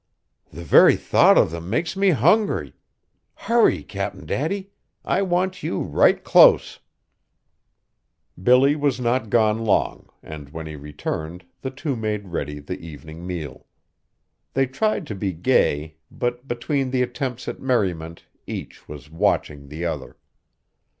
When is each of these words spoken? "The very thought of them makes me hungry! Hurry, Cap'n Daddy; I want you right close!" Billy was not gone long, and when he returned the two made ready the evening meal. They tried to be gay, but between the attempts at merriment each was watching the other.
"The 0.49 0.63
very 0.63 0.95
thought 0.95 1.37
of 1.37 1.51
them 1.51 1.69
makes 1.69 1.95
me 1.95 2.09
hungry! 2.09 2.73
Hurry, 3.35 3.83
Cap'n 3.83 4.25
Daddy; 4.25 4.71
I 5.05 5.21
want 5.21 5.61
you 5.61 5.79
right 5.81 6.23
close!" 6.23 6.79
Billy 8.41 8.75
was 8.75 8.99
not 8.99 9.29
gone 9.29 9.59
long, 9.63 10.09
and 10.23 10.49
when 10.49 10.65
he 10.65 10.75
returned 10.75 11.45
the 11.61 11.69
two 11.69 11.95
made 11.95 12.29
ready 12.29 12.57
the 12.57 12.79
evening 12.79 13.27
meal. 13.27 13.67
They 14.55 14.65
tried 14.65 15.05
to 15.05 15.13
be 15.13 15.33
gay, 15.33 15.97
but 16.09 16.47
between 16.47 16.89
the 16.89 17.03
attempts 17.03 17.47
at 17.47 17.59
merriment 17.59 18.25
each 18.47 18.87
was 18.89 19.11
watching 19.11 19.67
the 19.67 19.85
other. 19.85 20.17